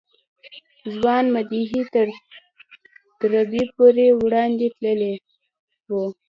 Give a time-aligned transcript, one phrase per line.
[0.95, 2.07] ځوان مدعي تر
[3.21, 5.15] دربي پورې وړاندې تللی
[5.89, 5.91] و.